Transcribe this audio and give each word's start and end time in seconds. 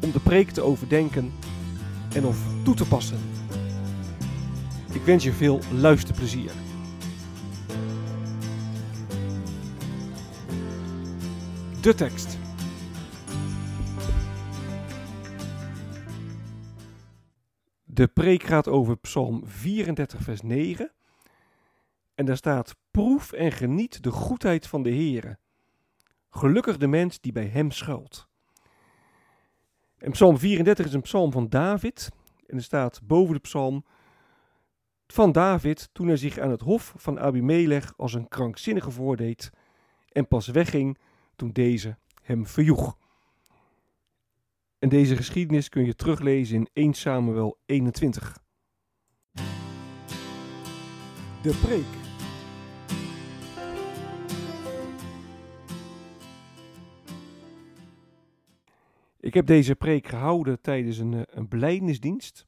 om 0.00 0.12
de 0.12 0.20
preek 0.20 0.50
te 0.50 0.62
overdenken 0.62 1.32
en 2.14 2.24
of 2.24 2.38
toe 2.64 2.74
te 2.74 2.88
passen. 2.88 3.18
Ik 4.92 5.02
wens 5.02 5.24
je 5.24 5.32
veel 5.32 5.60
luisterplezier. 5.72 6.50
De 11.80 11.94
tekst. 11.94 12.38
De 17.84 18.06
preek 18.06 18.42
gaat 18.42 18.68
over 18.68 18.96
Psalm 18.96 19.46
34, 19.46 20.20
vers 20.20 20.42
9. 20.42 20.90
En 22.14 22.24
daar 22.24 22.36
staat: 22.36 22.76
Proef 22.90 23.32
en 23.32 23.52
geniet 23.52 24.02
de 24.02 24.10
goedheid 24.10 24.66
van 24.66 24.82
de 24.82 24.90
Heere. 24.90 25.38
Gelukkig 26.30 26.76
de 26.76 26.86
mens 26.86 27.20
die 27.20 27.32
bij 27.32 27.46
hem 27.46 27.70
schuilt. 27.70 28.27
En 29.98 30.10
Psalm 30.10 30.38
34 30.38 30.86
is 30.86 30.92
een 30.92 31.00
psalm 31.00 31.32
van 31.32 31.48
David. 31.48 32.10
En 32.46 32.56
er 32.56 32.62
staat 32.62 33.00
boven 33.02 33.34
de 33.34 33.40
psalm 33.40 33.84
van 35.06 35.32
David 35.32 35.88
toen 35.92 36.06
hij 36.06 36.16
zich 36.16 36.38
aan 36.38 36.50
het 36.50 36.60
hof 36.60 36.94
van 36.96 37.20
Abimelech 37.20 37.92
als 37.96 38.14
een 38.14 38.28
krankzinnige 38.28 38.90
voordeed 38.90 39.50
en 40.08 40.28
pas 40.28 40.46
wegging 40.46 40.98
toen 41.36 41.52
deze 41.52 41.96
hem 42.22 42.46
verjoeg. 42.46 42.96
En 44.78 44.88
deze 44.88 45.16
geschiedenis 45.16 45.68
kun 45.68 45.84
je 45.84 45.94
teruglezen 45.94 46.56
in 46.56 46.68
1 46.72 46.94
Samuel 46.94 47.58
21. 47.66 48.38
De 51.42 51.58
preek. 51.62 51.97
Ik 59.28 59.34
heb 59.34 59.46
deze 59.46 59.76
preek 59.76 60.06
gehouden 60.06 60.60
tijdens 60.60 60.98
een, 60.98 61.26
een 61.30 61.48
belijdenisdienst. 61.48 62.46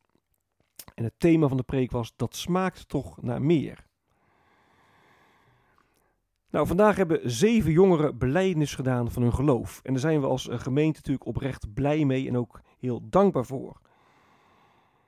En 0.95 1.05
het 1.05 1.13
thema 1.19 1.49
van 1.49 1.57
de 1.57 1.63
preek 1.63 1.91
was: 1.91 2.13
Dat 2.17 2.37
smaakt 2.37 2.89
toch 2.89 3.23
naar 3.23 3.43
meer. 3.43 3.87
Nou, 6.51 6.67
vandaag 6.67 6.97
hebben 6.97 7.31
zeven 7.31 7.73
jongeren 7.73 8.19
belijdenis 8.19 8.75
gedaan 8.75 9.11
van 9.11 9.23
hun 9.23 9.35
geloof. 9.35 9.81
En 9.83 9.93
daar 9.93 10.01
zijn 10.01 10.21
we 10.21 10.27
als 10.27 10.49
gemeente 10.51 10.97
natuurlijk 10.97 11.27
oprecht 11.27 11.75
blij 11.75 12.05
mee 12.05 12.29
en 12.29 12.37
ook 12.37 12.61
heel 12.79 13.09
dankbaar 13.09 13.47
voor. 13.47 13.81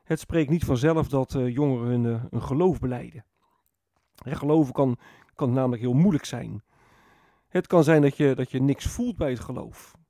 Het 0.05 0.21
spreekt 0.21 0.51
niet 0.51 0.65
vanzelf 0.65 1.09
dat 1.09 1.35
uh, 1.35 1.55
jongeren 1.55 1.87
hun, 1.89 2.05
hun 2.31 2.43
geloof 2.43 2.79
beleiden. 2.79 3.25
Geloven 4.15 4.73
kan, 4.73 4.97
kan 5.35 5.53
namelijk 5.53 5.83
heel 5.83 5.93
moeilijk 5.93 6.25
zijn. 6.25 6.63
Het 7.49 7.67
kan 7.67 7.85
zijn 7.85 8.03
dat 8.03 8.17
je, 8.17 8.35
dat 8.35 8.51
je 8.51 8.63
niks 8.63 8.87
voelt 8.87 9.17
bij 9.17 9.31
het 9.31 9.41
geloof. 9.41 10.01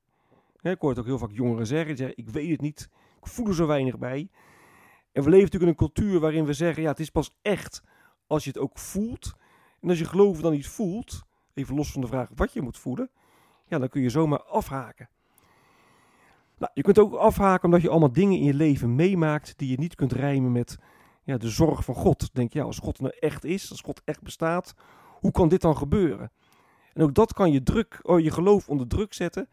Ik 0.71 0.81
hoor 0.81 0.91
het 0.91 0.99
ook 0.99 1.06
heel 1.06 1.19
vaak 1.19 1.33
jongeren 1.33 1.67
zeggen, 1.67 2.19
ik 2.19 2.28
weet 2.28 2.50
het 2.50 2.61
niet, 2.61 2.89
ik 3.21 3.27
voel 3.27 3.47
er 3.47 3.55
zo 3.55 3.67
weinig 3.67 3.99
bij. 3.99 4.28
En 5.12 5.23
we 5.23 5.31
leven 5.31 5.45
natuurlijk 5.45 5.62
in 5.62 5.69
een 5.69 5.93
cultuur 5.95 6.21
waarin 6.21 6.45
we 6.45 6.53
zeggen, 6.53 6.83
ja, 6.83 6.89
het 6.89 7.00
is 7.00 7.11
pas 7.11 7.39
echt 7.43 7.83
als 8.27 8.45
je 8.45 8.50
het 8.50 8.59
ook 8.59 8.78
voelt. 8.78 9.33
En 9.81 9.89
als 9.89 9.99
je 9.99 10.05
geloven 10.05 10.43
dan 10.43 10.53
niet 10.53 10.69
voelt, 10.69 11.23
even 11.55 11.75
los 11.75 11.93
van 11.93 12.00
de 12.00 12.06
vraag 12.06 12.28
wat 12.34 12.53
je 12.53 12.62
moet 12.62 12.78
voelen, 12.78 13.11
ja, 13.67 13.78
dan 13.78 13.89
kun 13.89 14.03
je 14.03 14.11
zomaar 14.11 14.43
afhaken. 14.43 15.09
Nou, 16.59 16.73
je 16.75 16.83
kunt 16.83 16.99
ook 16.99 17.15
afhaken 17.15 17.65
omdat 17.65 17.83
je 17.83 17.89
allemaal 17.89 18.12
dingen 18.12 18.39
in 18.39 18.44
je 18.44 18.55
leven 18.55 18.94
meemaakt 18.94 19.59
die 19.59 19.71
je 19.71 19.79
niet 19.79 19.94
kunt 19.94 20.12
rijmen 20.12 20.53
met 20.53 20.79
ja, 21.23 21.37
de 21.37 21.49
zorg 21.49 21.84
van 21.84 21.94
God. 21.94 22.34
Denk 22.34 22.53
je, 22.53 22.59
ja, 22.59 22.65
als 22.65 22.79
God 22.79 23.00
nou 23.00 23.15
echt 23.19 23.44
is, 23.44 23.71
als 23.71 23.81
God 23.81 24.03
echt 24.05 24.23
bestaat, 24.23 24.75
hoe 25.21 25.31
kan 25.31 25.49
dit 25.49 25.61
dan 25.61 25.77
gebeuren? 25.77 26.33
En 26.93 27.03
ook 27.03 27.15
dat 27.15 27.33
kan 27.33 27.53
je, 27.53 27.62
druk, 27.62 27.99
oh, 28.03 28.21
je 28.21 28.31
geloof 28.31 28.69
onder 28.69 28.87
druk 28.87 29.12
zetten 29.12 29.49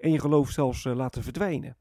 en 0.00 0.12
je 0.12 0.20
geloof 0.20 0.50
zelfs 0.50 0.84
uh, 0.84 0.94
laten 0.94 1.22
verdwijnen. 1.22 1.76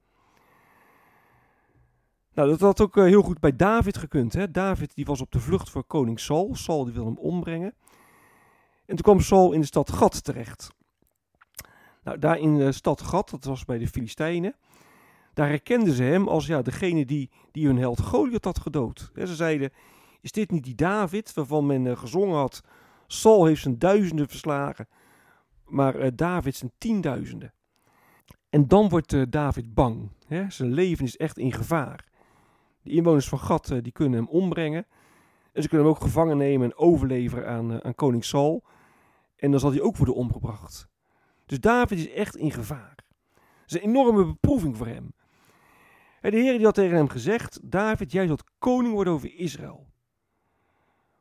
Nou, 2.33 2.49
dat 2.49 2.59
had 2.59 2.81
ook 2.81 2.97
uh, 2.97 3.03
heel 3.03 3.21
goed 3.21 3.39
bij 3.39 3.55
David 3.55 3.97
gekund. 3.97 4.33
Hè? 4.33 4.51
David 4.51 4.95
die 4.95 5.05
was 5.05 5.21
op 5.21 5.31
de 5.31 5.39
vlucht 5.39 5.69
voor 5.69 5.83
koning 5.83 6.19
Saul. 6.19 6.55
Saul 6.55 6.83
die 6.83 6.93
wil 6.93 7.05
hem 7.05 7.17
ombrengen. 7.17 7.73
En 8.85 8.95
toen 8.95 9.01
kwam 9.01 9.19
Saul 9.19 9.51
in 9.51 9.59
de 9.59 9.65
stad 9.65 9.91
Gad 9.91 10.23
terecht. 10.23 10.69
Nou, 12.03 12.19
daar 12.19 12.37
in 12.37 12.57
de 12.57 12.71
stad 12.71 13.01
Gad, 13.01 13.29
dat 13.29 13.43
was 13.43 13.65
bij 13.65 13.77
de 13.77 13.87
Filistijnen, 13.87 14.55
daar 15.33 15.47
herkenden 15.47 15.93
ze 15.93 16.03
hem 16.03 16.27
als 16.27 16.45
ja, 16.45 16.61
degene 16.61 17.05
die, 17.05 17.29
die 17.51 17.65
hun 17.65 17.77
held 17.77 18.01
Goliath 18.01 18.45
had 18.45 18.59
gedood. 18.59 19.11
ze 19.15 19.35
zeiden, 19.35 19.71
is 20.21 20.31
dit 20.31 20.51
niet 20.51 20.63
die 20.63 20.75
David 20.75 21.33
waarvan 21.33 21.65
men 21.65 21.85
uh, 21.85 21.97
gezongen 21.97 22.37
had, 22.37 22.61
Saul 23.07 23.45
heeft 23.45 23.61
zijn 23.61 23.79
duizenden 23.79 24.27
verslagen, 24.27 24.87
maar 25.65 26.15
David 26.15 26.55
zijn 26.55 26.71
tienduizenden. 26.77 27.53
En 28.49 28.67
dan 28.67 28.89
wordt 28.89 29.13
uh, 29.13 29.23
David 29.29 29.73
bang. 29.73 30.09
Hè? 30.27 30.49
Zijn 30.49 30.73
leven 30.73 31.05
is 31.05 31.17
echt 31.17 31.37
in 31.37 31.53
gevaar. 31.53 32.05
De 32.81 32.91
inwoners 32.91 33.29
van 33.29 33.39
Gad 33.39 33.73
die 33.81 33.91
kunnen 33.91 34.19
hem 34.19 34.27
ombrengen. 34.27 34.85
En 35.51 35.61
ze 35.61 35.67
kunnen 35.69 35.87
hem 35.87 35.95
ook 35.95 36.01
gevangen 36.01 36.37
nemen 36.37 36.71
en 36.71 36.77
overleveren 36.77 37.47
aan, 37.47 37.83
aan 37.83 37.95
koning 37.95 38.25
Saul. 38.25 38.63
En 39.35 39.51
dan 39.51 39.59
zal 39.59 39.71
hij 39.71 39.81
ook 39.81 39.97
worden 39.97 40.15
omgebracht. 40.15 40.87
Dus 41.45 41.59
David 41.59 41.97
is 41.97 42.11
echt 42.11 42.35
in 42.35 42.51
gevaar. 42.51 42.95
Het 43.61 43.71
is 43.71 43.73
een 43.73 43.89
enorme 43.89 44.25
beproeving 44.25 44.77
voor 44.77 44.87
hem. 44.87 45.13
En 46.21 46.31
de 46.31 46.37
Heer 46.37 46.57
die 46.57 46.65
had 46.65 46.75
tegen 46.75 46.95
hem 46.95 47.09
gezegd: 47.09 47.59
David, 47.63 48.11
jij 48.11 48.27
zult 48.27 48.43
koning 48.59 48.93
worden 48.93 49.13
over 49.13 49.35
Israël. 49.35 49.87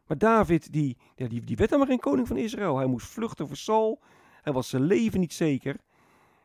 Maar 0.06 0.19
David, 0.19 0.72
die, 0.72 0.97
ja, 1.15 1.28
die, 1.28 1.45
die 1.45 1.56
werd 1.56 1.71
helemaal 1.71 1.93
geen 1.93 2.00
koning 2.00 2.27
van 2.27 2.37
Israël. 2.37 2.77
Hij 2.77 2.87
moest 2.87 3.06
vluchten 3.06 3.47
voor 3.47 3.56
Saul. 3.56 4.00
Hij 4.43 4.53
was 4.53 4.69
zijn 4.69 4.83
leven 4.83 5.21
niet 5.21 5.33
zeker. 5.33 5.77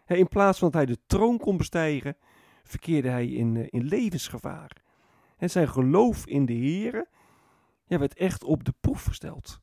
In 0.07 0.27
plaats 0.27 0.59
van 0.59 0.69
dat 0.71 0.85
hij 0.85 0.95
de 0.95 1.01
troon 1.05 1.37
kon 1.37 1.57
bestijgen, 1.57 2.17
verkeerde 2.63 3.09
hij 3.09 3.27
in, 3.27 3.57
eh, 3.57 3.67
in 3.69 3.83
levensgevaar. 3.83 4.71
En 5.37 5.49
zijn 5.49 5.69
geloof 5.69 6.25
in 6.25 6.45
de 6.45 6.53
Heer 6.53 7.07
werd 7.87 8.13
echt 8.13 8.43
op 8.43 8.63
de 8.63 8.73
proef 8.79 9.03
gesteld. 9.03 9.61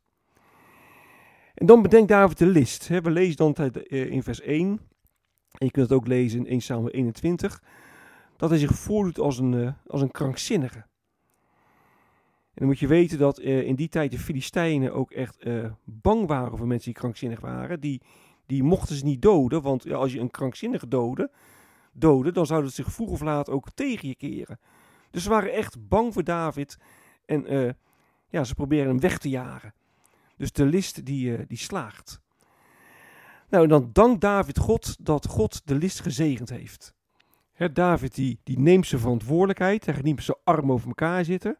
En 1.55 1.67
dan 1.67 1.83
bedenkt 1.83 2.09
David 2.09 2.39
de 2.39 2.47
list. 2.47 2.89
We 2.89 3.11
lezen 3.11 3.37
dan 3.37 3.55
eh, 3.55 4.10
in 4.10 4.22
vers 4.22 4.41
1, 4.41 4.69
en 5.59 5.66
je 5.66 5.71
kunt 5.71 5.89
het 5.89 5.98
ook 5.98 6.07
lezen 6.07 6.39
in 6.39 6.47
1 6.47 6.60
Samuel 6.60 6.91
21, 6.91 7.63
dat 8.37 8.51
hij 8.51 8.59
zich 8.59 8.75
voordoet 8.75 9.19
als 9.19 9.39
een, 9.39 9.54
eh, 9.54 9.72
als 9.87 10.01
een 10.01 10.10
krankzinnige. 10.10 10.78
En 10.78 12.66
dan 12.66 12.66
moet 12.66 12.78
je 12.78 12.87
weten 12.87 13.19
dat 13.19 13.39
in 13.39 13.75
die 13.75 13.89
tijd 13.89 14.10
de 14.10 14.19
Filistijnen 14.19 14.92
ook 14.92 15.10
echt 15.10 15.45
bang 15.84 16.27
waren 16.27 16.59
voor 16.59 16.66
mensen 16.66 16.92
die 16.92 17.01
krankzinnig 17.01 17.41
waren. 17.41 17.81
Die, 17.81 18.03
die 18.51 18.63
mochten 18.63 18.97
ze 18.97 19.05
niet 19.05 19.23
doden, 19.23 19.63
want 19.63 19.93
als 19.93 20.13
je 20.13 20.21
een 20.21 20.31
krankzinnige 20.31 20.89
doodde, 20.89 21.31
doodde, 21.93 22.33
dan 22.33 22.47
zou 22.47 22.65
het 22.65 22.75
zich 22.75 22.93
vroeg 22.93 23.11
of 23.11 23.21
laat 23.21 23.51
ook 23.51 23.71
tegen 23.75 24.09
je 24.09 24.15
keren. 24.15 24.59
Dus 25.11 25.23
ze 25.23 25.29
waren 25.29 25.53
echt 25.53 25.89
bang 25.89 26.13
voor 26.13 26.25
David 26.25 26.79
en 27.25 27.53
uh, 27.55 27.71
ja, 28.29 28.45
ze 28.45 28.55
proberen 28.55 28.89
hem 28.89 29.01
weg 29.01 29.19
te 29.19 29.29
jagen. 29.29 29.75
Dus 30.37 30.53
de 30.53 30.65
list 30.65 31.05
die, 31.05 31.47
die 31.47 31.59
slaagt. 31.59 32.21
Nou, 33.49 33.67
dan 33.67 33.91
dankt 33.93 34.21
David 34.21 34.59
God 34.59 34.97
dat 35.01 35.27
God 35.27 35.63
de 35.65 35.75
list 35.75 36.01
gezegend 36.01 36.51
heeft. 36.51 36.95
David 37.73 38.15
die, 38.15 38.41
die 38.43 38.59
neemt 38.59 38.87
zijn 38.87 39.01
verantwoordelijkheid. 39.01 39.87
Hij 39.87 39.95
gaat 39.95 40.23
zijn 40.23 40.39
armen 40.45 40.75
over 40.75 40.89
elkaar 40.89 41.25
zitten. 41.25 41.59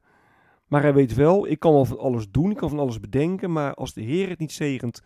Maar 0.67 0.83
hij 0.83 0.95
weet 0.95 1.15
wel, 1.15 1.47
ik 1.47 1.59
kan 1.59 1.73
wel 1.73 1.85
van 1.85 1.99
alles 1.99 2.31
doen, 2.31 2.51
ik 2.51 2.57
kan 2.57 2.69
van 2.69 2.79
alles 2.79 3.01
bedenken. 3.01 3.53
Maar 3.53 3.75
als 3.75 3.93
de 3.93 4.03
Heer 4.03 4.29
het 4.29 4.39
niet 4.39 4.53
zegent, 4.53 5.03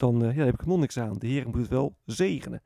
dan, 0.00 0.24
uh, 0.24 0.36
ja, 0.36 0.44
heb 0.44 0.54
ik 0.54 0.66
nog 0.66 0.78
niks 0.78 0.98
aan. 0.98 1.18
De 1.18 1.26
Heer 1.26 1.46
moet 1.46 1.56
het 1.56 1.68
wel 1.68 1.96
zegenen. 2.04 2.62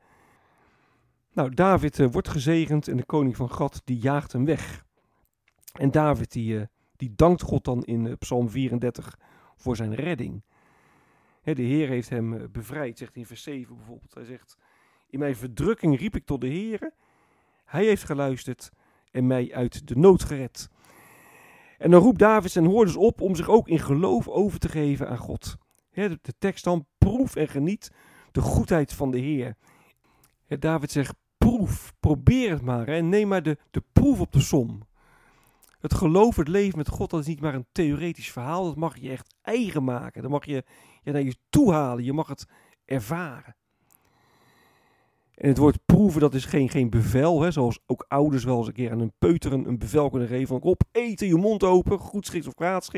Nou, 1.33 1.53
David 1.53 1.99
uh, 1.99 2.07
wordt 2.11 2.27
gezegend 2.27 2.87
en 2.87 2.97
de 2.97 3.05
koning 3.05 3.35
van 3.35 3.51
Gad 3.51 3.81
die 3.83 3.97
jaagt 3.97 4.31
hem 4.31 4.45
weg. 4.45 4.85
En 5.73 5.91
David 5.91 6.31
die, 6.31 6.53
uh, 6.53 6.63
die 6.95 7.13
dankt 7.15 7.41
God 7.41 7.63
dan 7.63 7.83
in 7.83 8.17
Psalm 8.17 8.49
34 8.49 9.19
voor 9.55 9.75
zijn 9.75 9.95
redding. 9.95 10.43
Hè, 11.41 11.53
de 11.53 11.61
Heer 11.61 11.87
heeft 11.87 12.09
hem 12.09 12.51
bevrijd, 12.51 12.97
zegt 12.97 13.15
in 13.15 13.25
vers 13.25 13.43
7 13.43 13.75
bijvoorbeeld. 13.75 14.13
Hij 14.13 14.25
zegt, 14.25 14.57
in 15.09 15.19
mijn 15.19 15.35
verdrukking 15.35 15.99
riep 15.99 16.15
ik 16.15 16.25
tot 16.25 16.41
de 16.41 16.47
Heer. 16.47 16.93
Hij 17.65 17.85
heeft 17.85 18.03
geluisterd 18.03 18.71
en 19.11 19.27
mij 19.27 19.53
uit 19.53 19.87
de 19.87 19.95
nood 19.95 20.23
gered. 20.23 20.69
En 21.77 21.91
dan 21.91 22.01
roept 22.01 22.19
David 22.19 22.51
zijn 22.51 22.65
hoorders 22.65 22.95
op 22.95 23.21
om 23.21 23.35
zich 23.35 23.49
ook 23.49 23.67
in 23.67 23.79
geloof 23.79 24.27
over 24.27 24.59
te 24.59 24.69
geven 24.69 25.09
aan 25.09 25.17
God. 25.17 25.57
De, 25.93 26.19
tekst 26.37 26.63
dan, 26.63 26.85
proef 26.97 27.35
en 27.35 27.47
geniet 27.47 27.91
de 28.31 28.41
goedheid 28.41 28.93
van 28.93 29.11
de 29.11 29.19
Heer. 29.19 29.55
David 30.47 30.91
zegt, 30.91 31.15
proef, 31.37 31.93
probeer 31.99 32.49
het 32.49 32.61
maar. 32.61 32.87
Hè. 32.87 33.01
Neem 33.01 33.27
maar 33.27 33.43
de, 33.43 33.57
de 33.71 33.83
proef 33.93 34.19
op 34.19 34.31
de 34.31 34.41
som. 34.41 34.87
Het 35.79 35.93
geloof, 35.93 36.35
het 36.35 36.47
leven 36.47 36.77
met 36.77 36.87
God, 36.87 37.09
dat 37.09 37.19
is 37.19 37.27
niet 37.27 37.41
maar 37.41 37.53
een 37.53 37.67
theoretisch 37.71 38.31
verhaal. 38.31 38.65
Dat 38.65 38.75
mag 38.75 38.97
je 38.97 39.09
echt 39.09 39.35
eigen 39.41 39.83
maken. 39.83 40.21
Dat 40.21 40.31
mag 40.31 40.45
je, 40.45 40.63
je 41.03 41.11
naar 41.11 41.21
je 41.21 41.35
toe 41.49 41.71
halen. 41.71 42.03
Je 42.03 42.13
mag 42.13 42.27
het 42.27 42.47
ervaren. 42.85 43.55
En 45.35 45.47
het 45.49 45.57
woord 45.57 45.85
proeven, 45.85 46.21
dat 46.21 46.33
is 46.33 46.45
geen, 46.45 46.69
geen 46.69 46.89
bevel, 46.89 47.41
hè, 47.41 47.51
zoals 47.51 47.79
ook 47.85 48.05
ouders 48.07 48.43
wel 48.43 48.57
eens 48.57 48.67
een 48.67 48.73
keer 48.73 48.91
aan 48.91 48.99
een 48.99 49.13
peuteren 49.17 49.67
een 49.67 49.77
bevel 49.77 50.09
kunnen 50.09 50.27
geven 50.27 50.47
van 50.47 50.61
op, 50.61 50.83
eten, 50.91 51.27
je 51.27 51.35
mond 51.35 51.63
open, 51.63 51.99
goed 51.99 52.25
schiks 52.25 52.47
of 52.47 52.53
kwaad. 52.53 52.91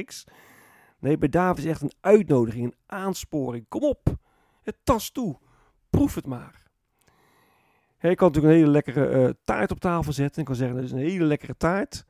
Nee, 1.05 1.17
bij 1.17 1.29
David 1.29 1.63
is 1.63 1.69
echt 1.69 1.81
een 1.81 1.93
uitnodiging, 2.01 2.65
een 2.65 2.75
aansporing. 2.85 3.65
Kom 3.67 3.83
op, 3.83 4.17
het 4.63 4.77
tas 4.83 5.09
toe, 5.09 5.37
proef 5.89 6.15
het 6.15 6.25
maar. 6.25 6.63
He, 7.97 8.09
je 8.09 8.15
kan 8.15 8.27
natuurlijk 8.27 8.53
een 8.53 8.59
hele 8.59 8.71
lekkere 8.71 9.27
uh, 9.27 9.29
taart 9.43 9.71
op 9.71 9.79
tafel 9.79 10.13
zetten 10.13 10.39
en 10.39 10.45
kan 10.45 10.55
zeggen, 10.55 10.75
dat 10.75 10.85
is 10.85 10.91
een 10.91 10.97
hele 10.97 11.23
lekkere 11.23 11.57
taart. 11.57 12.05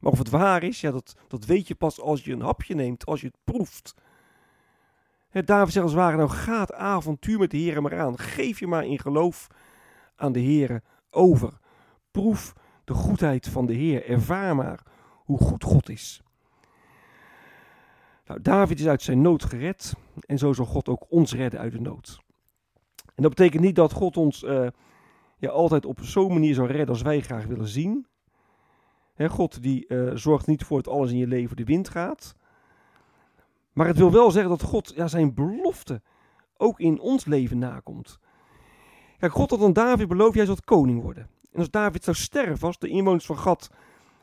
Maar 0.00 0.12
of 0.12 0.18
het 0.18 0.30
waar 0.30 0.62
is, 0.62 0.80
ja, 0.80 0.90
dat, 0.90 1.16
dat 1.28 1.44
weet 1.44 1.68
je 1.68 1.74
pas 1.74 2.00
als 2.00 2.24
je 2.24 2.32
een 2.32 2.40
hapje 2.40 2.74
neemt, 2.74 3.06
als 3.06 3.20
je 3.20 3.26
het 3.26 3.38
proeft. 3.44 3.94
He, 5.28 5.42
David 5.42 5.72
zegt 5.72 5.84
als 5.84 5.94
het 5.94 6.02
ware, 6.02 6.16
nou 6.16 6.28
gaat 6.28 6.72
avontuur 6.72 7.38
met 7.38 7.50
de 7.50 7.56
Heer 7.56 7.82
maar 7.82 8.00
aan. 8.00 8.18
Geef 8.18 8.58
je 8.58 8.66
maar 8.66 8.86
in 8.86 8.98
geloof 8.98 9.46
aan 10.16 10.32
de 10.32 10.40
Heer 10.40 10.82
over. 11.10 11.58
Proef 12.10 12.52
de 12.84 12.94
goedheid 12.94 13.48
van 13.48 13.66
de 13.66 13.74
Heer. 13.74 14.08
Ervaar 14.08 14.56
maar 14.56 14.82
hoe 15.24 15.38
goed 15.38 15.64
God 15.64 15.88
is. 15.88 16.22
Nou, 18.30 18.42
David 18.42 18.80
is 18.80 18.86
uit 18.86 19.02
zijn 19.02 19.20
nood 19.20 19.44
gered 19.44 19.94
en 20.26 20.38
zo 20.38 20.52
zal 20.52 20.64
God 20.64 20.88
ook 20.88 21.06
ons 21.08 21.34
redden 21.34 21.60
uit 21.60 21.72
de 21.72 21.80
nood. 21.80 22.20
En 23.14 23.22
dat 23.22 23.34
betekent 23.34 23.62
niet 23.62 23.74
dat 23.74 23.92
God 23.92 24.16
ons 24.16 24.42
uh, 24.42 24.66
ja, 25.36 25.48
altijd 25.48 25.86
op 25.86 26.00
zo'n 26.00 26.32
manier 26.32 26.54
zou 26.54 26.66
redden 26.66 26.88
als 26.88 27.02
wij 27.02 27.20
graag 27.20 27.46
willen 27.46 27.68
zien. 27.68 28.06
God 29.28 29.62
die 29.62 29.84
uh, 29.88 30.14
zorgt 30.14 30.46
niet 30.46 30.64
voor 30.64 30.82
dat 30.82 30.92
alles 30.92 31.10
in 31.10 31.16
je 31.16 31.26
leven 31.26 31.56
de 31.56 31.64
wind 31.64 31.88
gaat. 31.88 32.34
Maar 33.72 33.86
het 33.86 33.98
wil 33.98 34.10
wel 34.10 34.30
zeggen 34.30 34.50
dat 34.50 34.62
God 34.62 34.92
ja, 34.94 35.08
zijn 35.08 35.34
belofte 35.34 36.02
ook 36.56 36.80
in 36.80 37.00
ons 37.00 37.24
leven 37.24 37.58
nakomt. 37.58 38.18
Kijk, 39.18 39.32
God 39.32 39.50
had 39.50 39.62
aan 39.62 39.72
David 39.72 40.08
beloofd, 40.08 40.34
jij 40.34 40.46
zult 40.46 40.64
koning 40.64 41.02
worden. 41.02 41.28
En 41.52 41.58
als 41.58 41.70
David 41.70 42.04
zou 42.04 42.16
sterven, 42.16 42.66
als 42.66 42.78
de 42.78 42.88
inwoners 42.88 43.26
van 43.26 43.38
Gad 43.38 43.70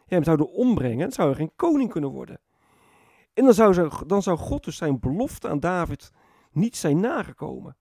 hem 0.06 0.24
zouden 0.24 0.52
ombrengen, 0.52 1.12
zou 1.12 1.28
hij 1.28 1.38
geen 1.38 1.52
koning 1.56 1.90
kunnen 1.90 2.10
worden. 2.10 2.40
En 3.38 3.44
dan 3.44 3.54
zou, 3.54 3.90
dan 4.06 4.22
zou 4.22 4.38
God 4.38 4.64
dus 4.64 4.78
zijn 4.78 5.00
belofte 5.00 5.50
aan 5.50 5.60
David 5.60 6.12
niet 6.52 6.78
zijn 6.78 7.00
nagekomen. 7.00 7.76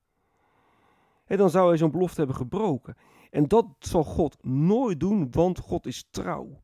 En 1.25 1.37
dan 1.37 1.51
zou 1.51 1.69
hij 1.69 1.77
zo'n 1.77 1.91
belofte 1.91 2.19
hebben 2.19 2.37
gebroken. 2.37 2.97
En 3.31 3.49
dat 3.49 3.67
zal 3.79 4.05
God 4.05 4.45
nooit 4.45 5.01
doen, 5.01 5.31
want 5.31 5.59
God 5.59 5.87
is 5.87 6.07
trouw. 6.11 6.63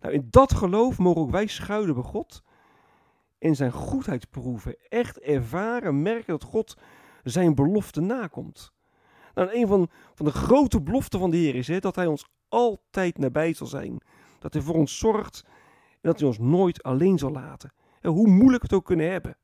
Nou, 0.00 0.14
in 0.14 0.26
dat 0.30 0.54
geloof 0.54 0.98
mogen 0.98 1.20
ook 1.22 1.30
wij 1.30 1.46
schuilen 1.46 1.94
bij 1.94 2.02
God 2.02 2.42
en 3.38 3.56
zijn 3.56 3.72
goedheid 3.72 4.30
proeven. 4.30 4.76
Echt 4.88 5.18
ervaren, 5.18 6.02
merken 6.02 6.38
dat 6.38 6.44
God 6.44 6.76
zijn 7.22 7.54
belofte 7.54 8.00
nakomt. 8.00 8.72
Nou, 9.34 9.54
een 9.54 9.66
van, 9.66 9.88
van 10.14 10.26
de 10.26 10.32
grote 10.32 10.82
beloften 10.82 11.18
van 11.18 11.30
de 11.30 11.36
Heer 11.36 11.54
is 11.54 11.68
hè, 11.68 11.78
dat 11.78 11.96
Hij 11.96 12.06
ons 12.06 12.28
altijd 12.48 13.18
nabij 13.18 13.52
zal 13.52 13.66
zijn. 13.66 14.00
Dat 14.38 14.52
Hij 14.52 14.62
voor 14.62 14.74
ons 14.74 14.98
zorgt 14.98 15.44
en 16.06 16.12
dat 16.12 16.20
Hij 16.20 16.28
ons 16.28 16.38
nooit 16.38 16.82
alleen 16.82 17.18
zal 17.18 17.30
laten. 17.30 17.72
En 18.00 18.10
hoe 18.10 18.28
moeilijk 18.28 18.62
het 18.62 18.72
ook 18.72 18.84
kunnen 18.84 19.10
hebben. 19.10 19.36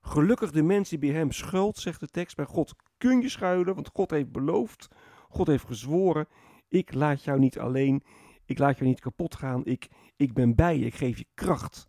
Gelukkig 0.00 0.50
de 0.50 0.62
mensen 0.62 1.00
die 1.00 1.10
bij 1.10 1.18
Hem 1.18 1.32
schuilt, 1.32 1.78
zegt 1.78 2.00
de 2.00 2.06
tekst. 2.06 2.36
Bij 2.36 2.44
God 2.44 2.74
kun 2.98 3.20
je 3.20 3.28
schuilen, 3.28 3.74
want 3.74 3.90
God 3.92 4.10
heeft 4.10 4.32
beloofd. 4.32 4.88
God 5.28 5.46
heeft 5.46 5.66
gezworen. 5.66 6.26
Ik 6.68 6.94
laat 6.94 7.24
jou 7.24 7.38
niet 7.38 7.58
alleen. 7.58 8.02
Ik 8.44 8.58
laat 8.58 8.76
jou 8.76 8.88
niet 8.88 9.00
kapot 9.00 9.34
gaan. 9.34 9.64
Ik, 9.64 9.88
ik 10.16 10.32
ben 10.32 10.54
bij 10.54 10.78
je. 10.78 10.86
Ik 10.86 10.94
geef 10.94 11.18
je 11.18 11.26
kracht. 11.34 11.88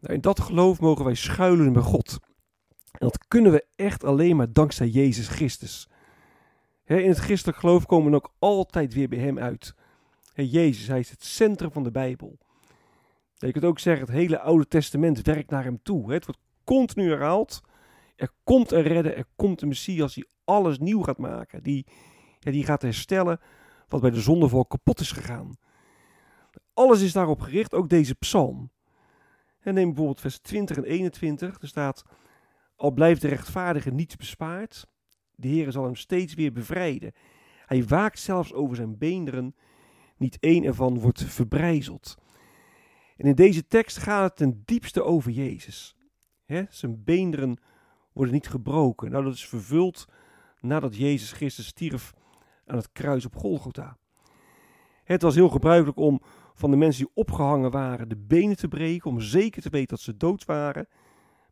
Nou, 0.00 0.14
in 0.14 0.20
dat 0.20 0.40
geloof 0.40 0.80
mogen 0.80 1.04
wij 1.04 1.14
schuilen 1.14 1.72
bij 1.72 1.82
God. 1.82 2.18
En 2.84 2.98
dat 2.98 3.28
kunnen 3.28 3.52
we 3.52 3.66
echt 3.76 4.04
alleen 4.04 4.36
maar 4.36 4.52
dankzij 4.52 4.88
Jezus 4.88 5.28
Christus 5.28 5.88
in 6.84 7.08
het 7.08 7.18
christelijk 7.18 7.58
geloof 7.58 7.86
komen 7.86 8.10
we 8.10 8.16
ook 8.16 8.34
altijd 8.38 8.94
weer 8.94 9.08
bij 9.08 9.18
hem 9.18 9.38
uit. 9.38 9.74
Jezus, 10.34 10.86
hij 10.86 10.98
is 10.98 11.10
het 11.10 11.24
centrum 11.24 11.72
van 11.72 11.82
de 11.82 11.90
Bijbel. 11.90 12.38
Je 13.34 13.52
kunt 13.52 13.64
ook 13.64 13.78
zeggen, 13.78 14.06
het 14.06 14.14
hele 14.14 14.40
Oude 14.40 14.68
Testament 14.68 15.22
werkt 15.22 15.50
naar 15.50 15.64
hem 15.64 15.82
toe. 15.82 16.12
Het 16.12 16.26
wordt 16.26 16.40
continu 16.64 17.08
herhaald. 17.08 17.60
Er 18.16 18.30
komt 18.44 18.72
een 18.72 18.82
redder, 18.82 19.16
er 19.16 19.26
komt 19.36 19.62
een 19.62 19.68
Messias 19.68 20.14
die 20.14 20.28
alles 20.44 20.78
nieuw 20.78 21.02
gaat 21.02 21.18
maken. 21.18 21.62
Die, 21.62 21.86
ja, 22.38 22.50
die 22.50 22.64
gaat 22.64 22.82
herstellen 22.82 23.40
wat 23.88 24.00
bij 24.00 24.10
de 24.10 24.20
zondeval 24.20 24.66
kapot 24.66 25.00
is 25.00 25.12
gegaan. 25.12 25.56
Alles 26.74 27.00
is 27.00 27.12
daarop 27.12 27.40
gericht, 27.40 27.74
ook 27.74 27.88
deze 27.88 28.14
psalm. 28.14 28.70
En 29.60 29.74
neem 29.74 29.86
bijvoorbeeld 29.86 30.20
vers 30.20 30.38
20 30.38 30.76
en 30.76 30.84
21. 30.84 31.60
Er 31.60 31.68
staat, 31.68 32.04
al 32.76 32.90
blijft 32.90 33.20
de 33.20 33.28
rechtvaardige 33.28 33.90
niets 33.90 34.16
bespaard, 34.16 34.86
de 35.34 35.48
Heer 35.48 35.72
zal 35.72 35.84
hem 35.84 35.96
steeds 35.96 36.34
weer 36.34 36.52
bevrijden. 36.52 37.12
Hij 37.66 37.84
waakt 37.84 38.18
zelfs 38.18 38.52
over 38.52 38.76
zijn 38.76 38.98
beenderen. 38.98 39.54
Niet 40.16 40.38
één 40.40 40.64
ervan 40.64 40.98
wordt 40.98 41.24
verbrijzeld. 41.24 42.16
En 43.16 43.26
in 43.26 43.34
deze 43.34 43.66
tekst 43.66 43.96
gaat 43.96 44.22
het 44.22 44.36
ten 44.36 44.62
diepste 44.64 45.02
over 45.02 45.30
Jezus. 45.30 45.96
zijn 46.68 47.04
beenderen 47.04 47.58
worden 48.12 48.34
niet 48.34 48.48
gebroken. 48.48 49.10
Nou, 49.10 49.24
dat 49.24 49.34
is 49.34 49.46
vervuld 49.46 50.08
nadat 50.60 50.96
Jezus 50.96 51.32
Christus 51.32 51.66
stierf 51.66 52.12
aan 52.66 52.76
het 52.76 52.92
kruis 52.92 53.24
op 53.24 53.36
Golgotha. 53.36 53.96
Het 55.04 55.22
was 55.22 55.34
heel 55.34 55.48
gebruikelijk 55.48 55.98
om 55.98 56.20
van 56.54 56.70
de 56.70 56.76
mensen 56.76 57.04
die 57.04 57.14
opgehangen 57.14 57.70
waren 57.70 58.08
de 58.08 58.16
benen 58.16 58.56
te 58.56 58.68
breken, 58.68 59.10
om 59.10 59.20
zeker 59.20 59.62
te 59.62 59.70
weten 59.70 59.88
dat 59.88 60.00
ze 60.00 60.16
dood 60.16 60.44
waren. 60.44 60.88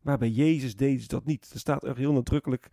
Maar 0.01 0.17
bij 0.17 0.29
Jezus 0.29 0.75
deden 0.75 1.01
ze 1.01 1.07
dat 1.07 1.25
niet. 1.25 1.49
Er 1.53 1.59
staat 1.59 1.83
er 1.83 1.97
heel 1.97 2.13
nadrukkelijk 2.13 2.69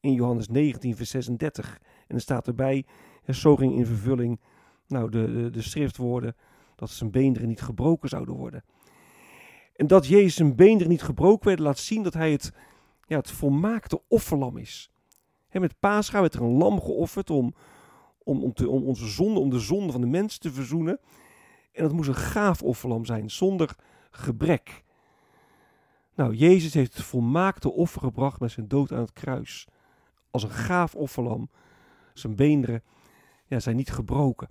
in 0.00 0.12
Johannes 0.12 0.48
19, 0.48 0.96
vers 0.96 1.10
36. 1.10 1.78
En 2.06 2.14
er 2.14 2.20
staat 2.20 2.46
erbij, 2.46 2.86
en 3.24 3.34
zo 3.34 3.56
ging 3.56 3.74
in 3.74 3.86
vervulling 3.86 4.40
nou, 4.86 5.10
de, 5.10 5.32
de, 5.32 5.50
de 5.50 5.62
schriftwoorden 5.62 6.36
dat 6.78 6.90
zijn 6.90 7.10
beenderen 7.10 7.48
niet 7.48 7.60
gebroken 7.60 8.08
zouden 8.08 8.34
worden. 8.34 8.64
En 9.74 9.86
dat 9.86 10.06
Jezus 10.06 10.34
zijn 10.34 10.56
beenderen 10.56 10.88
niet 10.88 11.02
gebroken 11.02 11.46
werden, 11.46 11.64
laat 11.64 11.78
zien 11.78 12.02
dat 12.02 12.14
hij 12.14 12.32
het, 12.32 12.52
ja, 13.06 13.16
het 13.16 13.30
volmaakte 13.30 14.02
offerlam 14.08 14.56
is. 14.56 14.90
He, 15.48 15.60
met 15.60 15.78
Pascha 15.80 16.20
werd 16.20 16.34
er 16.34 16.42
een 16.42 16.56
lam 16.56 16.80
geofferd 16.80 17.30
om, 17.30 17.54
om, 18.18 18.42
om, 18.42 18.52
te, 18.52 18.68
om, 18.68 18.82
onze 18.82 19.06
zonde, 19.06 19.40
om 19.40 19.50
de 19.50 19.58
zonde 19.58 19.92
van 19.92 20.00
de 20.00 20.06
mens 20.06 20.38
te 20.38 20.52
verzoenen. 20.52 21.00
En 21.72 21.82
dat 21.82 21.92
moest 21.92 22.08
een 22.08 22.14
gaaf 22.14 22.62
offerlam 22.62 23.04
zijn, 23.04 23.30
zonder 23.30 23.76
gebrek. 24.10 24.84
Nou, 26.14 26.34
Jezus 26.34 26.74
heeft 26.74 26.94
het 26.94 27.04
volmaakte 27.04 27.72
offer 27.72 28.00
gebracht 28.00 28.40
met 28.40 28.50
zijn 28.50 28.68
dood 28.68 28.92
aan 28.92 29.00
het 29.00 29.12
kruis 29.12 29.66
als 30.30 30.42
een 30.42 30.50
gaaf 30.50 30.94
offerlam. 30.94 31.50
Zijn 32.14 32.36
beenderen 32.36 32.82
ja, 33.46 33.60
zijn 33.60 33.76
niet 33.76 33.90
gebroken. 33.90 34.48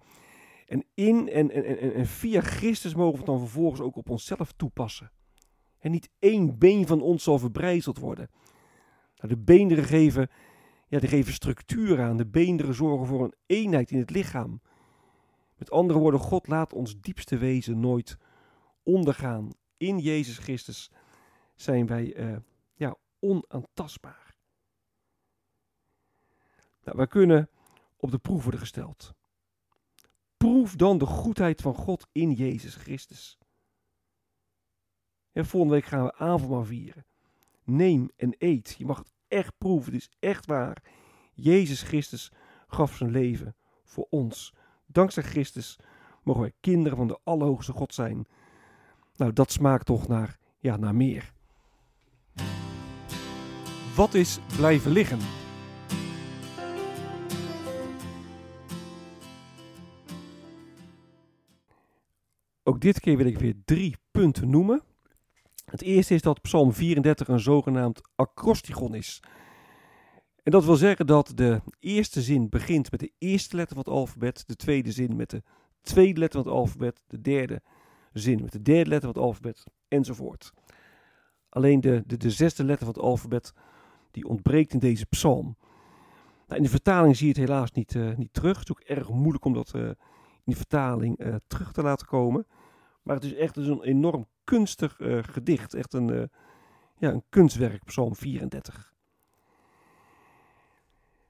En 0.67 0.85
in 0.93 1.29
en, 1.29 1.51
en, 1.51 1.65
en, 1.79 1.93
en 1.93 2.05
via 2.05 2.41
Christus 2.41 2.95
mogen 2.95 3.11
we 3.11 3.17
het 3.17 3.25
dan 3.25 3.39
vervolgens 3.39 3.81
ook 3.81 3.95
op 3.95 4.09
onszelf 4.09 4.51
toepassen. 4.51 5.11
En 5.79 5.91
niet 5.91 6.09
één 6.19 6.57
been 6.57 6.87
van 6.87 7.01
ons 7.01 7.23
zal 7.23 7.39
verbrijzeld 7.39 7.97
worden. 7.97 8.29
Nou, 9.15 9.33
de 9.33 9.37
beenderen 9.37 9.83
geven, 9.83 10.29
ja, 10.87 10.99
geven 10.99 11.33
structuur 11.33 12.01
aan. 12.01 12.17
De 12.17 12.27
beenderen 12.27 12.73
zorgen 12.73 13.07
voor 13.07 13.23
een 13.23 13.35
eenheid 13.45 13.91
in 13.91 13.99
het 13.99 14.09
lichaam. 14.09 14.61
Met 15.55 15.71
andere 15.71 15.99
woorden, 15.99 16.19
God 16.19 16.47
laat 16.47 16.73
ons 16.73 16.99
diepste 16.99 17.37
wezen 17.37 17.79
nooit 17.79 18.17
ondergaan. 18.83 19.49
In 19.77 19.99
Jezus 19.99 20.37
Christus 20.37 20.91
zijn 21.55 21.87
wij 21.87 22.15
uh, 22.15 22.37
ja, 22.73 22.95
onaantastbaar. 23.19 24.35
Nou, 26.83 26.97
wij 26.97 27.07
kunnen 27.07 27.49
op 27.97 28.11
de 28.11 28.17
proef 28.17 28.41
worden 28.41 28.59
gesteld. 28.59 29.15
Proef 30.37 30.75
dan 30.75 30.97
de 30.97 31.05
goedheid 31.05 31.61
van 31.61 31.75
God 31.75 32.07
in 32.11 32.31
Jezus 32.31 32.75
Christus. 32.75 33.37
En 35.31 35.45
volgende 35.45 35.75
week 35.75 35.85
gaan 35.85 36.03
we 36.03 36.15
avondmaal 36.15 36.65
vieren. 36.65 37.05
Neem 37.63 38.09
en 38.15 38.35
eet. 38.37 38.75
Je 38.77 38.85
mag 38.85 38.97
het 38.97 39.11
echt 39.27 39.57
proeven. 39.57 39.93
Het 39.93 40.01
is 40.01 40.11
echt 40.19 40.45
waar. 40.45 40.83
Jezus 41.33 41.81
Christus 41.81 42.31
gaf 42.67 42.95
zijn 42.95 43.11
leven 43.11 43.55
voor 43.83 44.07
ons. 44.09 44.53
Dankzij 44.85 45.23
Christus 45.23 45.79
mogen 46.23 46.41
wij 46.41 46.53
kinderen 46.59 46.97
van 46.97 47.07
de 47.07 47.19
Allerhoogste 47.23 47.71
God 47.71 47.93
zijn. 47.93 48.27
Nou, 49.15 49.33
dat 49.33 49.51
smaakt 49.51 49.85
toch 49.85 50.07
naar, 50.07 50.37
ja, 50.59 50.77
naar 50.77 50.95
meer. 50.95 51.33
Wat 53.95 54.13
is 54.13 54.39
blijven 54.57 54.91
liggen? 54.91 55.36
Dit 62.79 62.99
keer 62.99 63.17
wil 63.17 63.25
ik 63.25 63.39
weer 63.39 63.55
drie 63.65 63.95
punten 64.11 64.49
noemen. 64.49 64.81
Het 65.65 65.81
eerste 65.81 66.13
is 66.13 66.21
dat 66.21 66.41
Psalm 66.41 66.73
34 66.73 67.27
een 67.27 67.39
zogenaamd 67.39 68.01
acrostigon 68.15 68.95
is. 68.95 69.23
En 70.43 70.51
dat 70.51 70.65
wil 70.65 70.75
zeggen 70.75 71.07
dat 71.07 71.31
de 71.35 71.61
eerste 71.79 72.21
zin 72.21 72.49
begint 72.49 72.91
met 72.91 72.99
de 72.99 73.11
eerste 73.17 73.55
letter 73.55 73.75
van 73.75 73.85
het 73.85 73.93
alfabet, 73.93 74.43
de 74.45 74.55
tweede 74.55 74.91
zin 74.91 75.15
met 75.15 75.29
de 75.29 75.43
tweede 75.81 76.19
letter 76.19 76.43
van 76.43 76.51
het 76.51 76.59
alfabet, 76.59 77.03
de 77.07 77.21
derde 77.21 77.61
zin 78.13 78.41
met 78.41 78.51
de 78.51 78.61
derde 78.61 78.89
letter 78.89 79.13
van 79.13 79.21
het 79.21 79.29
alfabet, 79.29 79.63
enzovoort. 79.87 80.53
Alleen 81.49 81.81
de, 81.81 82.03
de, 82.05 82.17
de 82.17 82.31
zesde 82.31 82.63
letter 82.63 82.85
van 82.85 82.95
het 82.95 83.03
alfabet, 83.03 83.53
die 84.11 84.27
ontbreekt 84.27 84.73
in 84.73 84.79
deze 84.79 85.05
psalm. 85.05 85.57
Nou, 86.47 86.59
in 86.59 86.63
de 86.63 86.69
vertaling 86.69 87.15
zie 87.17 87.27
je 87.27 87.39
het 87.39 87.49
helaas 87.49 87.71
niet, 87.71 87.93
uh, 87.93 88.15
niet 88.15 88.33
terug. 88.33 88.59
Het 88.59 88.69
is 88.69 88.75
ook 88.75 88.97
erg 88.97 89.09
moeilijk 89.09 89.45
om 89.45 89.53
dat 89.53 89.73
uh, 89.75 89.81
in 89.83 89.95
de 90.43 90.55
vertaling 90.55 91.25
uh, 91.25 91.35
terug 91.47 91.71
te 91.71 91.81
laten 91.81 92.07
komen. 92.07 92.45
Maar 93.07 93.15
het 93.15 93.25
is 93.25 93.35
echt 93.35 93.53
dus 93.53 93.67
een 93.67 93.83
enorm 93.83 94.27
kunstig 94.43 94.99
gedicht. 95.21 95.73
Echt 95.73 95.93
een, 95.93 96.29
ja, 96.97 97.11
een 97.11 97.23
kunstwerk, 97.29 97.83
psalm 97.83 98.15
34. 98.15 98.93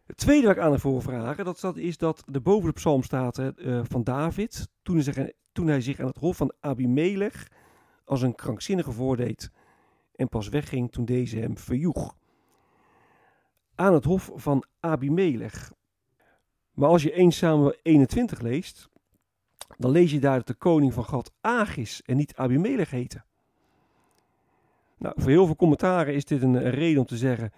Het 0.05 0.17
tweede 0.17 0.47
waar 0.47 0.55
ik 0.55 0.61
aan 0.61 0.77
wil 0.77 1.01
vragen, 1.01 1.45
dat, 1.45 1.59
dat 1.59 1.77
is 1.77 1.97
dat 1.97 2.23
er 2.31 2.41
boven 2.41 2.67
de 2.67 2.73
psalm 2.73 3.03
staat 3.03 3.39
uh, 3.39 3.81
van 3.83 4.03
David, 4.03 4.67
toen 4.81 4.95
hij, 4.95 5.03
zich, 5.03 5.31
toen 5.51 5.67
hij 5.67 5.81
zich 5.81 5.99
aan 5.99 6.07
het 6.07 6.17
hof 6.17 6.37
van 6.37 6.53
Abimelech 6.59 7.47
als 8.05 8.21
een 8.21 8.35
krankzinnige 8.35 8.91
voordeed 8.91 9.51
en 10.15 10.29
pas 10.29 10.49
wegging 10.49 10.91
toen 10.91 11.05
deze 11.05 11.39
hem 11.39 11.57
verjoeg. 11.57 12.15
Aan 13.75 13.93
het 13.93 14.03
hof 14.03 14.31
van 14.35 14.63
Abimelech. 14.79 15.73
Maar 16.71 16.89
als 16.89 17.03
je 17.03 17.11
1 17.11 17.31
Samuel 17.31 17.75
21 17.81 18.41
leest, 18.41 18.89
dan 19.77 19.91
lees 19.91 20.11
je 20.11 20.19
daar 20.19 20.37
dat 20.37 20.47
de 20.47 20.53
koning 20.53 20.93
van 20.93 21.05
God 21.05 21.31
Agis 21.41 22.01
en 22.05 22.17
niet 22.17 22.35
Abimelech 22.35 22.89
heette. 22.89 23.23
Nou, 24.97 25.13
voor 25.17 25.29
heel 25.29 25.45
veel 25.45 25.55
commentaren 25.55 26.13
is 26.13 26.25
dit 26.25 26.41
een, 26.41 26.69
reden 26.69 26.99
om 26.99 27.05
te 27.05 27.17
zeggen 27.17 27.51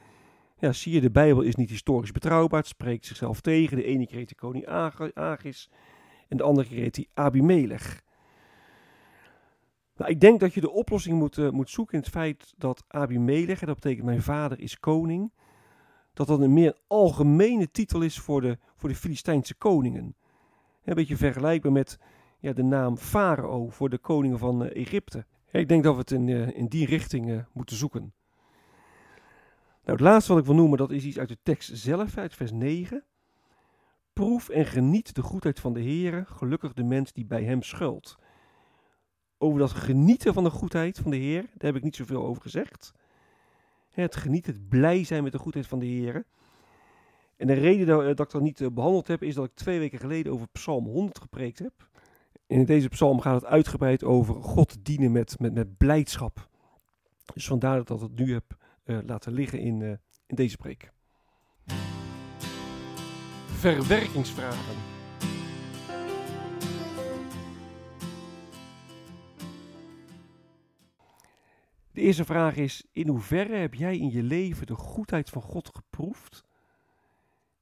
ja, 0.60 0.72
zie 0.72 0.94
je, 0.94 1.02
de 1.02 1.12
Bijbel 1.12 1.42
is 1.42 1.56
niet 1.56 1.70
historisch 1.70 2.12
betrouwbaar. 2.12 2.60
Het 2.60 2.68
spreekt 2.68 3.06
zichzelf 3.06 3.42
tegen. 3.42 3.78
De 3.78 3.84
ene 3.84 4.08
keer 4.08 4.18
heet 4.18 4.30
de 4.30 4.36
koning 4.36 4.68
Agis 5.14 5.70
en 6.28 6.38
de 6.38 6.44
andere 6.44 6.68
keer 6.68 6.82
heet 6.82 6.96
hij 6.96 7.08
Abimelech. 7.14 8.02
Nou, 9.96 10.12
ik 10.12 10.20
denk 10.20 10.40
dat 10.40 10.54
je 10.54 10.62
de 10.62 10.72
oplossing 10.72 11.18
moet, 11.18 11.38
uh, 11.38 11.50
moet 11.50 11.70
zoeken 11.70 11.94
in 11.94 12.00
het 12.00 12.10
feit 12.10 12.54
dat 12.58 12.84
Abimelech, 12.88 13.62
en 13.62 13.68
dat 13.68 13.76
betekent 13.76 14.06
mijn 14.06 14.22
vader 14.22 14.60
is 14.60 14.80
koning, 14.80 15.32
dat 16.14 16.28
dat 16.28 16.40
een 16.40 16.54
meer 16.54 16.78
algemene 16.88 17.72
titel 17.72 18.02
is 18.02 18.20
voor 18.20 18.42
de, 18.42 18.58
voor 18.76 18.90
de 18.90 18.96
Filistijnse 18.96 19.56
koningen. 19.56 20.16
Een 20.90 20.96
beetje 20.96 21.18
vergelijkbaar 21.18 21.72
met 21.72 22.00
ja, 22.40 22.54
de 22.54 22.64
naam 22.64 22.98
Farao 22.98 23.70
voor 23.70 23.90
de 23.90 23.98
koningen 23.98 24.40
van 24.40 24.64
uh, 24.64 24.76
Egypte. 24.76 25.26
Ik 25.52 25.68
denk 25.68 25.84
dat 25.84 25.94
we 25.94 26.00
het 26.00 26.12
in, 26.12 26.28
uh, 26.28 26.58
in 26.58 26.68
die 26.68 26.86
richting 26.86 27.46
moeten 27.54 27.76
zoeken. 27.76 28.14
Nou, 29.84 29.98
het 29.98 30.00
laatste 30.00 30.32
wat 30.32 30.42
ik 30.42 30.48
wil 30.48 30.56
noemen, 30.56 30.78
dat 30.78 30.92
is 30.92 31.04
iets 31.04 31.20
uit 31.20 31.30
de 31.30 31.38
tekst 31.44 31.78
zelf, 31.78 32.18
uit 32.18 32.36
vers 32.36 32.52
9. 32.52 33.04
Proef 34.14 34.50
en 34.50 34.66
geniet 34.66 35.16
de 35.16 35.22
goedheid 35.22 35.60
van 35.60 35.74
de 35.74 35.82
Heere, 35.82 36.26
gelukkig 36.26 36.74
de 36.74 36.84
mens 36.84 37.14
die 37.14 37.26
bij 37.26 37.44
hem 37.44 37.62
schuilt. 37.62 38.18
Over 39.38 39.60
dat 39.60 39.72
genieten 39.72 40.34
van 40.34 40.44
de 40.44 40.50
goedheid 40.50 40.98
van 40.98 41.12
de 41.12 41.18
Heer, 41.18 41.42
daar 41.42 41.72
heb 41.72 41.76
ik 41.76 41.84
niet 41.84 41.96
zoveel 41.96 42.26
over 42.26 42.42
gezegd. 42.42 42.92
Het 43.90 44.16
genieten, 44.16 44.54
het 44.54 44.70
blij 44.70 45.04
zijn 45.04 45.24
met 45.24 45.32
de 45.32 45.40
goedheid 45.40 45.68
van 45.68 45.80
de 45.80 45.86
Heer. 45.86 46.26
En 47.40 47.48
de 47.48 47.54
reden 47.54 47.88
dat, 47.88 48.20
ik 48.20 48.32
dat 48.32 48.42
niet 48.42 48.62
eh, 48.62 48.68
behandeld 48.72 49.08
heb, 49.08 49.24
is 49.24 49.36
dat 49.36 49.46
ik 49.46 49.54
twee 49.54 49.80
weken 49.80 50.00
geleden 50.00 50.34
over 50.34 50.48
Psalm 50.48 50.86
100 50.86 51.20
gepreekt 51.20 51.60
heb. 51.60 51.90
In 52.48 52.66
deze 52.66 52.88
psalm 52.88 53.22
gaat 53.22 53.42
het 53.42 53.50
uitgebreid 53.50 54.04
over 54.04 54.44
God 54.44 54.86
dienen 54.86 55.12
met, 55.12 55.40
met, 55.40 55.54
met 55.54 55.78
blijdschap. 55.78 56.50
Dus 57.34 57.48
vandaar 57.48 57.84
dat 57.84 58.02
ik 58.02 58.08
het 58.10 58.20
nu 58.20 58.34
heb 58.34 58.58
uh, 58.86 58.98
laten 59.06 59.34
liggen 59.34 59.60
in, 59.60 59.80
uh, 59.80 59.90
in 60.26 60.36
deze 60.36 60.58
preek. 60.58 60.92
Verwerkingsvragen. 63.46 64.76
De 71.92 72.02
eerste 72.02 72.26
vraag 72.26 72.56
is: 72.56 72.86
in 72.92 73.08
hoeverre 73.08 73.56
heb 73.56 73.74
jij 73.74 73.98
in 73.98 74.12
je 74.12 74.24
leven 74.24 74.68
de 74.68 74.76
goedheid 74.76 75.30
van 75.30 75.42
God 75.42 75.70
geproefd? 75.74 76.48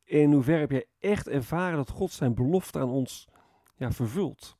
In 0.07 0.31
hoeverre 0.31 0.59
heb 0.59 0.71
jij 0.71 0.85
echt 0.99 1.27
ervaren 1.27 1.77
dat 1.77 1.89
God 1.89 2.11
zijn 2.11 2.33
belofte 2.33 2.79
aan 2.79 2.89
ons 2.89 3.27
ja, 3.75 3.91
vervult? 3.91 4.57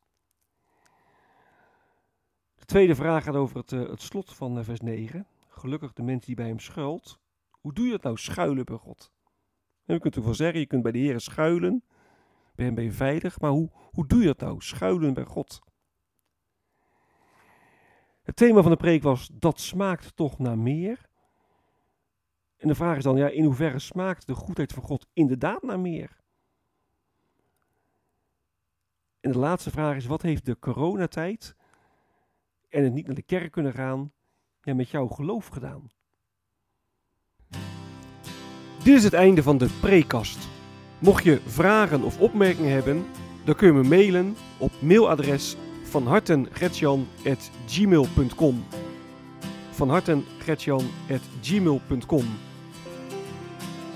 De 2.56 2.66
tweede 2.66 2.96
vraag 2.96 3.24
gaat 3.24 3.36
over 3.36 3.58
het, 3.58 3.72
uh, 3.72 3.90
het 3.90 4.02
slot 4.02 4.34
van 4.34 4.64
vers 4.64 4.80
9 4.80 5.28
gelukkig 5.50 5.94
de 5.94 6.04
mens 6.04 6.26
die 6.26 6.36
bij 6.36 6.48
hem 6.48 6.60
schuilt. 6.60 7.20
Hoe 7.52 7.74
doe 7.74 7.86
je 7.86 7.92
dat 7.92 8.04
nou, 8.04 8.18
schuilen 8.18 8.66
bij 8.66 8.76
God? 8.76 9.12
En 9.86 9.94
je 9.94 10.00
kunt 10.00 10.16
ervoor 10.16 10.36
zeggen, 10.36 10.60
je 10.60 10.66
kunt 10.66 10.84
bij 10.84 10.92
de 10.92 10.98
Heer 10.98 11.20
schuilen. 11.20 11.84
Bij 12.56 12.66
hem 12.66 12.76
ben 12.76 12.94
veilig. 12.94 13.40
Maar 13.40 13.52
hoe, 13.52 13.70
hoe 13.74 14.08
doe 14.08 14.20
je 14.20 14.26
dat 14.26 14.40
nou, 14.40 14.62
schuilen 14.62 15.14
bij 15.14 15.24
God? 15.24 15.60
Het 18.22 18.36
thema 18.36 18.62
van 18.62 18.72
de 18.72 18.78
preek 18.78 19.04
was, 19.04 19.30
dat 19.34 19.60
smaakt 19.60 20.16
toch 20.16 20.40
naar 20.40 20.58
meer? 20.58 21.10
En 22.58 22.68
de 22.68 22.76
vraag 22.76 22.98
is 22.98 23.04
dan, 23.04 23.18
ja, 23.18 23.28
in 23.28 23.44
hoeverre 23.44 23.80
smaakt 23.80 24.28
de 24.28 24.34
goedheid 24.34 24.74
van 24.74 24.84
God 24.84 25.08
inderdaad 25.14 25.62
naar 25.62 25.80
meer? 25.80 26.18
En 29.20 29.32
de 29.32 29.38
laatste 29.38 29.72
vraag 29.72 29.96
is, 29.96 30.06
wat 30.06 30.22
heeft 30.22 30.46
de 30.46 30.60
coronatijd 30.60 31.56
en 32.70 32.84
het 32.84 32.94
niet 32.94 33.06
naar 33.06 33.16
de 33.16 33.22
kerk 33.22 33.52
kunnen 33.52 33.74
gaan 33.74 34.12
ja, 34.62 34.74
met 34.74 34.90
jouw 34.90 35.08
geloof 35.08 35.48
gedaan? 35.48 35.88
Dit 38.84 38.98
is 38.98 39.04
het 39.04 39.14
einde 39.14 39.44
van 39.44 39.58
de 39.58 39.78
prekast. 39.82 40.48
Mocht 41.00 41.24
je 41.24 41.42
vragen 41.46 42.04
of 42.04 42.20
opmerkingen 42.20 42.72
hebben, 42.72 43.06
dan 43.46 43.56
kun 43.56 43.68
je 43.68 43.74
me 43.74 43.84
mailen 43.84 44.36
op 44.60 44.72
mailadres 44.82 45.56
van 45.84 46.08
hartengretjan.gmail.com 46.08 48.64
van 49.72 49.90